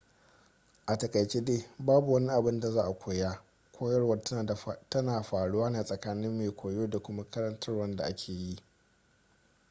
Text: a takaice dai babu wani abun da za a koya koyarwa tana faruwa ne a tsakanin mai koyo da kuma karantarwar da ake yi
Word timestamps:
a 0.85 0.97
takaice 0.97 1.41
dai 1.45 1.65
babu 1.77 2.13
wani 2.13 2.29
abun 2.31 2.59
da 2.59 2.71
za 2.71 2.83
a 2.85 2.93
koya 2.93 3.41
koyarwa 3.71 4.17
tana 4.89 5.21
faruwa 5.23 5.69
ne 5.69 5.79
a 5.79 5.83
tsakanin 5.83 6.37
mai 6.37 6.51
koyo 6.51 6.87
da 6.89 6.99
kuma 6.99 7.23
karantarwar 7.29 7.95
da 7.95 8.03
ake 8.05 8.33
yi 8.33 8.61